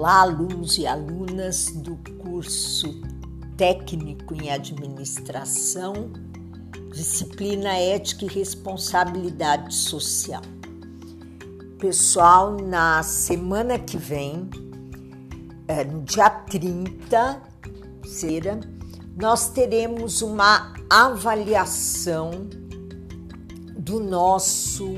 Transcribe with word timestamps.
Olá, 0.00 0.22
alunos 0.22 0.78
e 0.78 0.86
alunas 0.86 1.72
do 1.72 1.94
curso 2.22 3.02
Técnico 3.54 4.32
em 4.32 4.50
Administração, 4.50 6.10
Disciplina 6.90 7.76
Ética 7.76 8.24
e 8.24 8.28
Responsabilidade 8.28 9.74
Social. 9.74 10.40
Pessoal, 11.78 12.56
na 12.56 13.02
semana 13.02 13.78
que 13.78 13.98
vem, 13.98 14.48
é, 15.68 15.84
no 15.84 16.00
dia 16.00 16.30
30, 16.30 17.42
será, 18.06 18.58
nós 19.14 19.50
teremos 19.50 20.22
uma 20.22 20.72
avaliação 20.88 22.30
do 23.76 24.00
nosso 24.00 24.94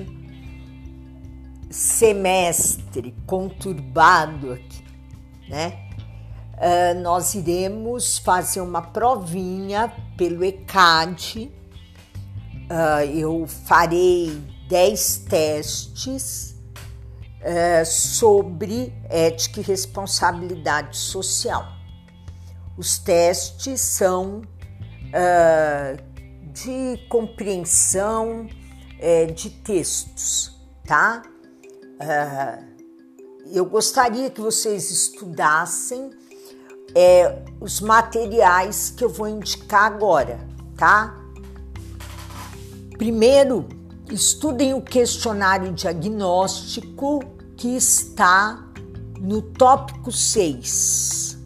semestre 1.69 3.13
conturbado 3.27 4.53
aqui, 4.53 4.92
né? 5.53 5.79
Uh, 6.55 6.99
nós 7.03 7.35
iremos 7.35 8.19
fazer 8.19 8.63
uma 8.63 8.81
provinha 8.81 9.93
pelo 10.17 10.43
ECAD. 10.43 11.53
Uh, 12.71 13.05
eu 13.15 13.47
farei 13.47 14.41
10 14.69 15.17
testes 15.29 16.57
uh, 17.43 17.85
sobre 17.85 18.95
ética 19.11 19.61
e 19.61 19.63
responsabilidade 19.63 20.97
social. 20.97 21.67
Os 22.79 22.99
testes 22.99 23.83
são 23.83 24.43
de 26.55 26.97
compreensão 27.11 28.49
eh, 28.99 29.27
de 29.27 29.51
textos, 29.51 30.59
tá? 30.87 31.23
Eu 33.51 33.65
gostaria 33.67 34.31
que 34.31 34.41
vocês 34.41 34.91
estudassem 34.91 36.11
é, 36.95 37.45
os 37.61 37.81
materiais 37.81 38.91
que 38.91 39.05
eu 39.05 39.09
vou 39.09 39.29
indicar 39.29 39.85
agora, 39.85 40.47
tá? 40.77 41.17
Primeiro, 42.97 43.69
estudem 44.11 44.75
o 44.75 44.81
questionário 44.81 45.73
diagnóstico 45.73 47.21
que 47.57 47.77
está 47.77 48.69
no 49.21 49.43
tópico 49.43 50.13
6. 50.13 51.39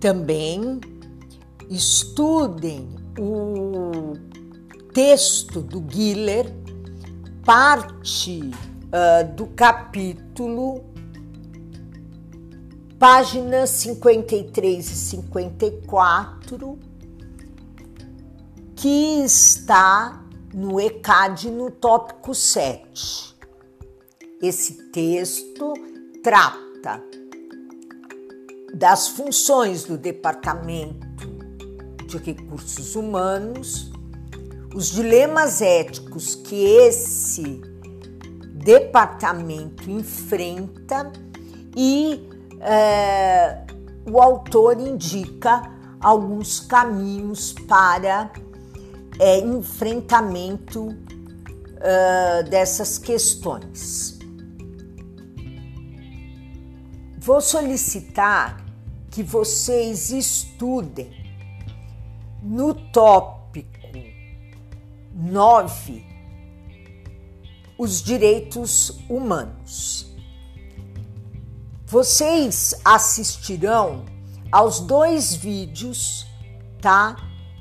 Também 0.00 0.80
estudem 1.70 2.88
o 3.18 4.14
texto 4.92 5.60
do 5.60 5.84
Giller 5.88 6.52
parte 7.44 8.50
uh, 8.92 9.34
do 9.34 9.46
capítulo, 9.46 10.84
páginas 12.98 13.70
53 13.70 14.86
e 14.86 14.94
54, 14.94 16.78
que 18.76 19.24
está 19.24 20.22
no 20.54 20.78
ECAD 20.78 21.50
no 21.50 21.70
tópico 21.70 22.34
7. 22.34 23.34
Esse 24.40 24.90
texto 24.90 25.72
trata 26.22 27.02
das 28.74 29.08
funções 29.08 29.84
do 29.84 29.96
Departamento 29.96 31.28
de 32.06 32.18
Recursos 32.18 32.94
Humanos 32.94 33.90
os 34.74 34.90
dilemas 34.90 35.60
éticos 35.60 36.34
que 36.34 36.64
esse 36.64 37.71
departamento 38.62 39.90
enfrenta 39.90 41.12
e 41.76 42.28
é, 42.60 43.64
o 44.08 44.20
autor 44.20 44.78
indica 44.78 45.70
alguns 46.00 46.60
caminhos 46.60 47.52
para 47.52 48.32
é, 49.18 49.38
enfrentamento 49.40 50.96
é, 51.80 52.42
dessas 52.44 52.98
questões. 52.98 54.18
Vou 57.18 57.40
solicitar 57.40 58.64
que 59.10 59.22
vocês 59.22 60.10
estudem 60.10 61.10
no 62.42 62.74
top 62.74 63.66
9. 65.14 66.11
Os 67.78 68.02
direitos 68.02 68.98
humanos. 69.08 70.06
Vocês 71.86 72.74
assistirão 72.84 74.04
aos 74.50 74.80
dois 74.80 75.34
vídeos, 75.34 76.26
tá? 76.80 77.16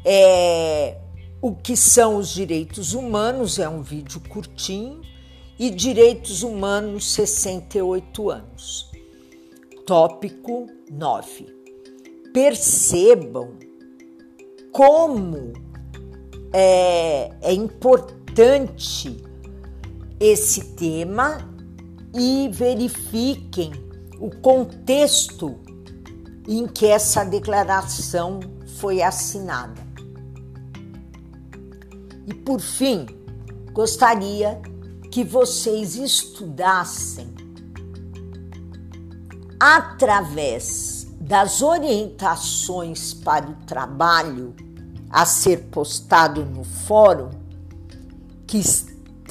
É, 0.06 0.98
o 1.42 1.56
que 1.56 1.76
são 1.76 2.18
os 2.18 2.30
direitos 2.30 2.94
humanos, 2.94 3.60
é 3.60 3.68
um 3.68 3.82
vídeo 3.82 4.22
curtinho, 4.30 5.02
e 5.58 5.70
direitos 5.70 6.44
humanos 6.44 7.12
68 7.14 8.30
anos. 8.30 8.92
Tópico 9.86 10.68
9. 10.90 11.48
Percebam 12.34 13.58
como 14.72 15.54
é, 16.54 17.32
é 17.42 17.54
importante 17.54 19.31
esse 20.22 20.76
tema 20.76 21.40
e 22.14 22.48
verifiquem 22.54 23.72
o 24.20 24.30
contexto 24.30 25.60
em 26.48 26.68
que 26.68 26.86
essa 26.86 27.24
declaração 27.24 28.40
foi 28.78 29.02
assinada. 29.02 29.82
E 32.28 32.36
por 32.36 32.62
fim, 32.62 33.08
gostaria 33.74 34.62
que 35.10 35.24
vocês 35.24 35.96
estudassem 35.96 37.34
através 39.60 41.08
das 41.20 41.64
orientações 41.64 43.12
para 43.12 43.50
o 43.50 43.56
trabalho 43.66 44.54
a 45.10 45.26
ser 45.26 45.64
postado 45.72 46.46
no 46.46 46.64
fórum, 46.64 47.32
que 48.46 48.60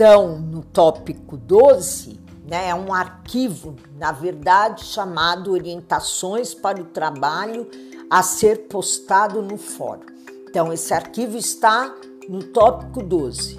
estão 0.00 0.38
no 0.38 0.62
tópico 0.62 1.36
12, 1.36 2.18
né, 2.48 2.70
é 2.70 2.74
um 2.74 2.90
arquivo, 2.94 3.76
na 3.98 4.12
verdade, 4.12 4.82
chamado 4.86 5.52
Orientações 5.52 6.54
para 6.54 6.80
o 6.80 6.86
Trabalho 6.86 7.68
a 8.08 8.22
ser 8.22 8.66
postado 8.66 9.42
no 9.42 9.58
fórum. 9.58 10.06
Então, 10.48 10.72
esse 10.72 10.94
arquivo 10.94 11.36
está 11.36 11.94
no 12.26 12.42
tópico 12.44 13.02
12. 13.02 13.56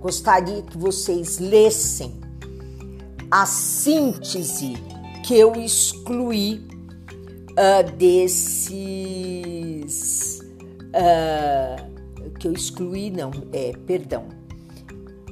Gostaria 0.00 0.62
que 0.62 0.78
vocês 0.78 1.38
lessem 1.38 2.18
a 3.30 3.44
síntese 3.44 4.72
que 5.22 5.36
eu 5.36 5.52
excluí 5.56 6.66
uh, 7.50 7.82
desses 7.98 8.72
uh, 10.88 11.76
que 12.38 12.48
eu 12.48 12.54
excluí, 12.54 13.10
não, 13.10 13.30
é, 13.52 13.72
perdão. 13.86 14.41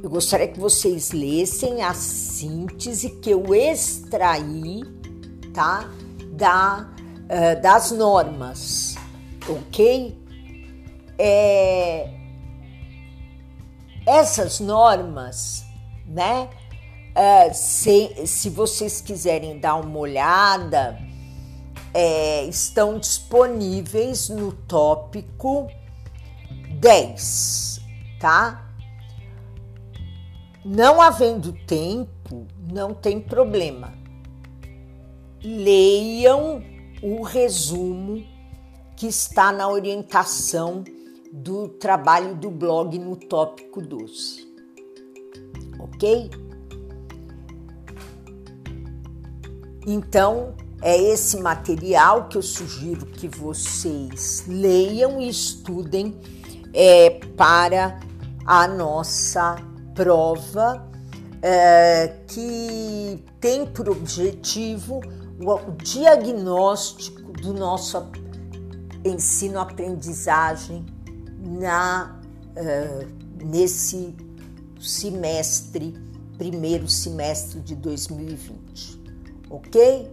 Eu 0.02 0.08
gostaria 0.08 0.48
que 0.48 0.58
vocês 0.58 1.10
lessem 1.10 1.82
a 1.82 1.92
síntese 1.92 3.10
que 3.10 3.30
eu 3.30 3.54
extraí, 3.54 4.80
tá? 5.52 5.90
Da, 6.32 6.88
uh, 7.24 7.60
das 7.60 7.90
normas, 7.90 8.94
ok? 9.46 10.18
É, 11.18 12.08
essas 14.06 14.58
normas, 14.58 15.66
né? 16.06 16.48
Uh, 17.10 17.52
se, 17.52 18.26
se 18.26 18.48
vocês 18.48 19.02
quiserem 19.02 19.60
dar 19.60 19.74
uma 19.74 19.98
olhada, 19.98 20.98
é, 21.92 22.44
estão 22.44 22.98
disponíveis 22.98 24.30
no 24.30 24.52
tópico 24.52 25.68
10, 26.78 27.80
tá? 28.18 28.69
Não 30.64 31.00
havendo 31.00 31.52
tempo, 31.66 32.46
não 32.70 32.92
tem 32.92 33.18
problema. 33.18 33.94
Leiam 35.42 36.62
o 37.02 37.22
resumo 37.22 38.22
que 38.94 39.06
está 39.06 39.50
na 39.50 39.68
orientação 39.68 40.84
do 41.32 41.68
trabalho 41.68 42.34
do 42.34 42.50
blog 42.50 42.98
no 42.98 43.16
tópico 43.16 43.80
12. 43.80 44.46
Ok? 45.78 46.30
Então, 49.86 50.54
é 50.82 50.94
esse 50.96 51.38
material 51.40 52.28
que 52.28 52.36
eu 52.36 52.42
sugiro 52.42 53.06
que 53.06 53.26
vocês 53.26 54.44
leiam 54.46 55.20
e 55.20 55.28
estudem 55.28 56.18
é, 56.74 57.10
para 57.34 57.98
a 58.44 58.68
nossa 58.68 59.69
prova, 60.00 60.88
é, 61.42 62.08
que 62.26 63.22
tem 63.38 63.66
por 63.66 63.90
objetivo 63.90 65.02
o 65.38 65.72
diagnóstico 65.72 67.32
do 67.32 67.52
nosso 67.52 68.10
ensino-aprendizagem 69.04 70.86
na 71.38 72.18
uh, 72.56 73.44
nesse 73.44 74.14
semestre, 74.80 75.94
primeiro 76.38 76.88
semestre 76.88 77.60
de 77.60 77.74
2020, 77.74 79.02
ok? 79.50 80.10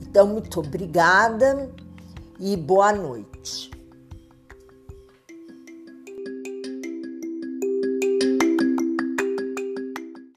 Então, 0.00 0.26
muito 0.26 0.58
obrigada 0.58 1.70
e 2.40 2.56
boa 2.56 2.92
noite. 2.92 3.70